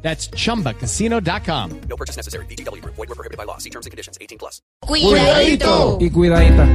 That's 0.00 0.30
chumbacasino.com. 0.30 1.80
No 1.88 1.96
purchase 1.96 2.16
necessary. 2.16 2.46
BGW. 2.46 2.82
Void 2.84 2.96
were 2.96 3.14
prohibited 3.14 3.36
by 3.36 3.44
law. 3.44 3.58
See 3.58 3.70
terms 3.70 3.86
and 3.86 3.90
conditions. 3.90 4.16
18 4.20 4.38
plus. 4.38 4.62
Cuidadito. 4.82 5.98
Y 6.00 6.10
cuidadita. 6.10 6.66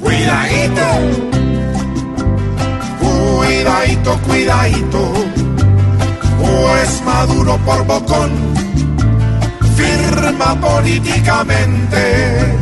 Cuidadito. 0.00 1.30
Cuidadito, 3.00 4.18
cuidadito. 4.26 5.12
Pues 6.40 7.02
Maduro 7.04 7.58
por 7.58 7.84
bocón 7.84 8.30
firma 9.76 10.58
políticamente 10.60 12.56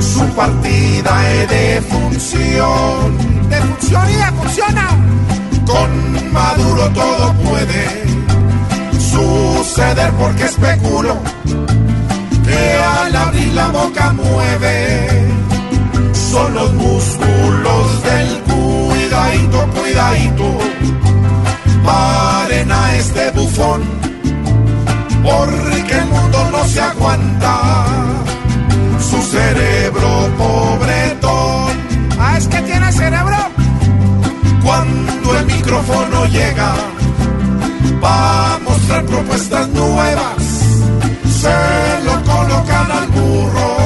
su 0.00 0.24
partida 0.34 1.22
de 1.48 1.82
función. 1.82 3.48
De 3.48 3.56
función 3.56 4.10
y 4.10 4.14
de 4.14 4.32
funciona. 4.32 4.88
Con 5.66 6.32
Maduro 6.32 6.88
todo 6.90 7.32
puede 7.34 8.03
porque 10.12 10.44
especulo 10.44 11.16
que 12.44 12.78
al 13.00 13.16
abrir 13.16 13.52
la 13.54 13.68
boca 13.68 14.12
mueve 14.12 15.28
son 16.12 16.54
los 16.54 16.72
músculos 16.74 18.02
del 18.02 18.38
cuidadito, 18.42 19.66
cuidadito. 19.80 20.58
Paren 21.84 22.72
a 22.72 22.96
este 22.96 23.30
bufón 23.32 23.82
porque 25.22 25.98
el 25.98 26.06
mundo 26.06 26.48
no 26.52 26.64
se 26.66 26.80
aguanta. 26.80 27.84
Su 29.10 29.20
cerebro 29.22 30.28
pobretón 30.38 31.72
Ah, 32.18 32.36
es 32.38 32.48
que 32.48 32.60
tiene 32.62 32.90
cerebro. 32.92 33.36
cuando 34.64 35.38
el 35.38 35.46
micrófono 35.46 36.26
llega 36.26 36.74
va 38.02 38.58
mostrar 38.84 39.06
propuestas 39.06 39.68
nuevas 39.68 40.42
se 41.40 42.04
lo 42.04 42.22
colocan 42.22 42.90
al 42.92 43.08
burro 43.08 43.76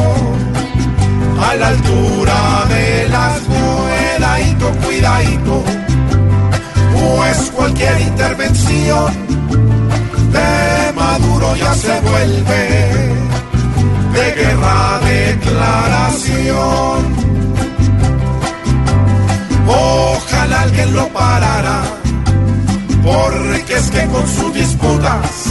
a 1.40 1.54
la 1.54 1.68
altura 1.68 2.64
de 2.68 3.08
las 3.08 3.40
cuidadito, 3.42 4.70
cuidadito 4.84 5.62
pues 6.92 7.52
cualquier 7.54 8.00
intervención 8.00 9.12
de 10.32 10.92
Maduro 10.94 11.54
ya 11.54 11.74
se 11.74 12.00
vuelve 12.00 12.77
disputas 24.78 25.46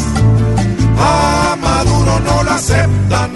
a 1.00 1.56
Maduro 1.62 2.20
no 2.20 2.44
lo 2.44 2.52
aceptan, 2.52 3.32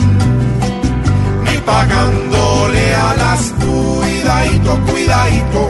ni 1.44 1.58
pagándole 1.60 2.96
a 2.96 3.14
las 3.16 3.54
cuidadito, 3.60 4.80
cuidadito, 4.90 5.70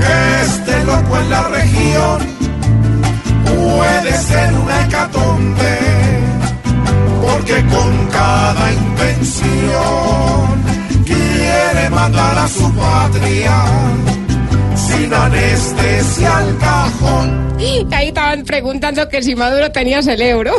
que 0.00 0.42
este 0.42 0.84
loco 0.84 1.18
en 1.18 1.30
la 1.30 1.42
región 1.48 2.18
puede 3.44 4.12
ser 4.18 4.52
una 4.54 4.84
hecatombe, 4.84 5.78
porque 7.22 7.64
con 7.66 8.06
cada 8.08 8.72
invención 8.72 10.46
quiere 11.04 11.90
mandar 11.90 12.38
a 12.38 12.48
su 12.48 12.72
patria 12.74 13.64
sin 14.74 15.12
anestesia 15.14 16.36
al. 16.38 16.65
Ahí 17.92 18.08
estaban 18.08 18.44
preguntando 18.44 19.08
que 19.08 19.22
si 19.22 19.34
Maduro 19.34 19.70
tenía 19.70 20.02
cerebro. 20.02 20.54